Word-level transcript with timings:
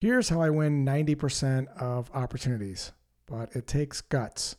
Here's 0.00 0.30
how 0.30 0.40
I 0.40 0.48
win 0.48 0.86
90% 0.86 1.68
of 1.76 2.10
opportunities, 2.14 2.92
but 3.26 3.54
it 3.54 3.66
takes 3.66 4.00
guts. 4.00 4.56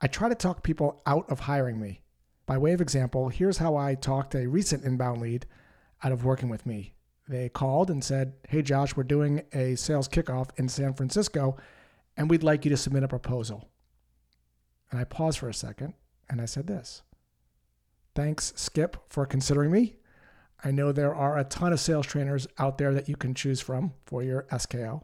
I 0.00 0.06
try 0.06 0.28
to 0.28 0.36
talk 0.36 0.62
people 0.62 1.02
out 1.04 1.28
of 1.28 1.40
hiring 1.40 1.80
me. 1.80 2.02
By 2.46 2.58
way 2.58 2.72
of 2.72 2.80
example, 2.80 3.28
here's 3.28 3.58
how 3.58 3.74
I 3.74 3.96
talked 3.96 4.36
a 4.36 4.46
recent 4.46 4.84
inbound 4.84 5.20
lead 5.20 5.46
out 6.04 6.12
of 6.12 6.24
working 6.24 6.48
with 6.48 6.64
me. 6.64 6.94
They 7.28 7.48
called 7.48 7.90
and 7.90 8.04
said, 8.04 8.34
Hey, 8.48 8.62
Josh, 8.62 8.94
we're 8.94 9.02
doing 9.02 9.42
a 9.52 9.74
sales 9.74 10.08
kickoff 10.08 10.50
in 10.56 10.68
San 10.68 10.94
Francisco, 10.94 11.56
and 12.16 12.30
we'd 12.30 12.44
like 12.44 12.64
you 12.64 12.70
to 12.70 12.76
submit 12.76 13.02
a 13.02 13.08
proposal. 13.08 13.68
And 14.92 15.00
I 15.00 15.04
paused 15.04 15.40
for 15.40 15.48
a 15.48 15.54
second 15.54 15.94
and 16.30 16.40
I 16.40 16.44
said 16.44 16.68
this 16.68 17.02
Thanks, 18.14 18.52
Skip, 18.54 18.96
for 19.08 19.26
considering 19.26 19.72
me. 19.72 19.96
I 20.64 20.70
know 20.70 20.92
there 20.92 21.14
are 21.14 21.38
a 21.38 21.44
ton 21.44 21.72
of 21.72 21.80
sales 21.80 22.06
trainers 22.06 22.46
out 22.58 22.78
there 22.78 22.94
that 22.94 23.08
you 23.08 23.16
can 23.16 23.34
choose 23.34 23.60
from 23.60 23.94
for 24.06 24.22
your 24.22 24.44
SKO. 24.44 25.02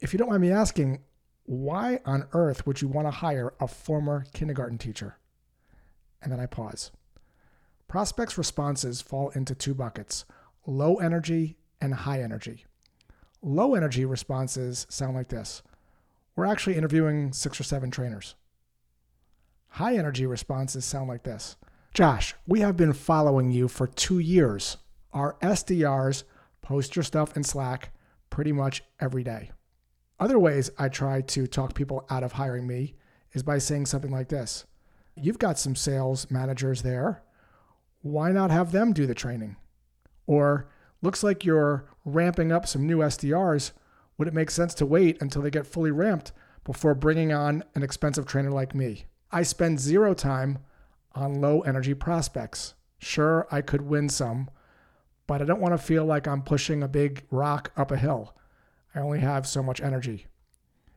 If 0.00 0.12
you 0.12 0.18
don't 0.18 0.28
mind 0.28 0.42
me 0.42 0.50
asking, 0.50 1.02
why 1.44 2.00
on 2.04 2.26
earth 2.32 2.66
would 2.66 2.82
you 2.82 2.88
want 2.88 3.06
to 3.06 3.12
hire 3.12 3.54
a 3.60 3.68
former 3.68 4.26
kindergarten 4.32 4.78
teacher? 4.78 5.18
And 6.20 6.32
then 6.32 6.40
I 6.40 6.46
pause. 6.46 6.90
Prospects' 7.86 8.38
responses 8.38 9.00
fall 9.00 9.28
into 9.30 9.54
two 9.54 9.74
buckets 9.74 10.24
low 10.66 10.96
energy 10.96 11.56
and 11.80 11.94
high 11.94 12.22
energy. 12.22 12.64
Low 13.42 13.74
energy 13.74 14.04
responses 14.04 14.86
sound 14.88 15.14
like 15.14 15.28
this 15.28 15.62
We're 16.34 16.46
actually 16.46 16.76
interviewing 16.76 17.32
six 17.32 17.60
or 17.60 17.64
seven 17.64 17.90
trainers. 17.90 18.34
High 19.68 19.96
energy 19.96 20.26
responses 20.26 20.84
sound 20.84 21.08
like 21.08 21.24
this 21.24 21.56
Josh, 21.94 22.34
we 22.44 22.58
have 22.58 22.76
been 22.76 22.92
following 22.92 23.52
you 23.52 23.68
for 23.68 23.86
two 23.86 24.18
years. 24.18 24.78
Our 25.12 25.36
SDRs 25.40 26.24
post 26.60 26.96
your 26.96 27.04
stuff 27.04 27.36
in 27.36 27.44
Slack 27.44 27.94
pretty 28.30 28.50
much 28.50 28.82
every 28.98 29.22
day. 29.22 29.52
Other 30.18 30.36
ways 30.40 30.72
I 30.76 30.88
try 30.88 31.20
to 31.20 31.46
talk 31.46 31.72
people 31.72 32.04
out 32.10 32.24
of 32.24 32.32
hiring 32.32 32.66
me 32.66 32.96
is 33.32 33.44
by 33.44 33.58
saying 33.58 33.86
something 33.86 34.10
like 34.10 34.28
this 34.28 34.64
You've 35.14 35.38
got 35.38 35.56
some 35.56 35.76
sales 35.76 36.28
managers 36.32 36.82
there. 36.82 37.22
Why 38.02 38.32
not 38.32 38.50
have 38.50 38.72
them 38.72 38.92
do 38.92 39.06
the 39.06 39.14
training? 39.14 39.54
Or, 40.26 40.68
looks 41.00 41.22
like 41.22 41.44
you're 41.44 41.84
ramping 42.04 42.50
up 42.50 42.66
some 42.66 42.88
new 42.88 42.98
SDRs. 42.98 43.70
Would 44.18 44.26
it 44.26 44.34
make 44.34 44.50
sense 44.50 44.74
to 44.74 44.86
wait 44.86 45.22
until 45.22 45.42
they 45.42 45.50
get 45.50 45.64
fully 45.64 45.92
ramped 45.92 46.32
before 46.64 46.96
bringing 46.96 47.32
on 47.32 47.62
an 47.76 47.84
expensive 47.84 48.26
trainer 48.26 48.50
like 48.50 48.74
me? 48.74 49.04
I 49.30 49.44
spend 49.44 49.78
zero 49.78 50.12
time 50.12 50.58
on 51.14 51.40
low 51.40 51.60
energy 51.60 51.94
prospects. 51.94 52.74
Sure, 52.98 53.46
I 53.50 53.60
could 53.60 53.82
win 53.82 54.08
some, 54.08 54.50
but 55.26 55.40
I 55.40 55.44
don't 55.44 55.60
want 55.60 55.74
to 55.74 55.78
feel 55.84 56.04
like 56.04 56.26
I'm 56.26 56.42
pushing 56.42 56.82
a 56.82 56.88
big 56.88 57.24
rock 57.30 57.72
up 57.76 57.90
a 57.90 57.96
hill. 57.96 58.34
I 58.94 59.00
only 59.00 59.20
have 59.20 59.46
so 59.46 59.62
much 59.62 59.80
energy. 59.80 60.26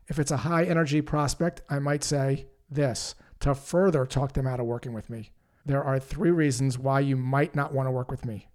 If 0.08 0.20
it's 0.20 0.32
a 0.32 0.38
high 0.38 0.64
energy 0.64 1.02
prospect, 1.02 1.62
I 1.70 1.80
might 1.80 2.04
say 2.04 2.48
this 2.70 3.16
to 3.42 3.54
further 3.54 4.06
talk 4.06 4.34
them 4.34 4.48
out 4.48 4.60
of 4.60 4.66
working 4.66 4.94
with 4.94 5.10
me. 5.10 5.32
There 5.66 5.84
are 5.84 6.00
three 6.00 6.32
reasons 6.32 6.80
why 6.80 7.02
you 7.02 7.18
might 7.18 7.56
not 7.56 7.74
want 7.74 7.88
to 7.88 7.92
work 7.92 8.10
with 8.10 8.26
me. 8.26 8.48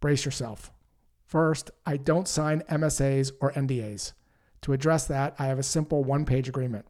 Brace 0.00 0.24
yourself. 0.24 0.70
First, 1.24 1.70
I 1.86 1.96
don't 1.96 2.28
sign 2.28 2.62
MSAs 2.68 3.32
or 3.40 3.52
NDAs. 3.52 4.12
To 4.62 4.72
address 4.74 5.06
that, 5.06 5.34
I 5.38 5.46
have 5.46 5.58
a 5.58 5.62
simple 5.62 6.04
one 6.04 6.26
page 6.26 6.48
agreement. 6.48 6.86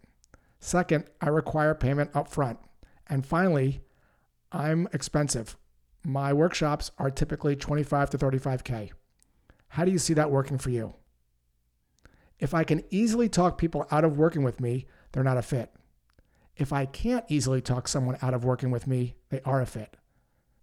Second, 0.58 1.04
I 1.20 1.28
require 1.28 1.74
payment 1.74 2.10
up 2.14 2.28
front. 2.28 2.58
And 3.08 3.24
finally, 3.24 3.82
I'm 4.52 4.86
expensive. 4.92 5.56
My 6.04 6.32
workshops 6.32 6.90
are 6.98 7.10
typically 7.10 7.56
25 7.56 8.10
to 8.10 8.18
35K. 8.18 8.90
How 9.68 9.84
do 9.84 9.90
you 9.90 9.98
see 9.98 10.14
that 10.14 10.30
working 10.30 10.58
for 10.58 10.70
you? 10.70 10.94
If 12.38 12.52
I 12.52 12.64
can 12.64 12.82
easily 12.90 13.28
talk 13.28 13.56
people 13.56 13.86
out 13.90 14.04
of 14.04 14.18
working 14.18 14.42
with 14.42 14.60
me, 14.60 14.86
they're 15.12 15.22
not 15.22 15.38
a 15.38 15.42
fit. 15.42 15.72
If 16.56 16.72
I 16.72 16.84
can't 16.84 17.24
easily 17.28 17.62
talk 17.62 17.88
someone 17.88 18.18
out 18.20 18.34
of 18.34 18.44
working 18.44 18.70
with 18.70 18.86
me, 18.86 19.14
they 19.30 19.40
are 19.44 19.62
a 19.62 19.66
fit. 19.66 19.96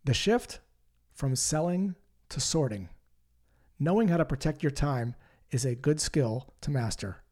The 0.03 0.13
shift 0.13 0.59
from 1.13 1.35
selling 1.35 1.95
to 2.29 2.39
sorting. 2.39 2.89
Knowing 3.79 4.09
how 4.09 4.17
to 4.17 4.25
protect 4.25 4.61
your 4.61 4.71
time 4.71 5.15
is 5.51 5.65
a 5.65 5.73
good 5.73 5.99
skill 5.99 6.53
to 6.61 6.69
master. 6.69 7.23